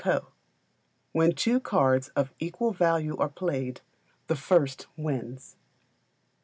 [1.11, 3.81] When two cards of equal value are played,
[4.25, 5.57] the first wins.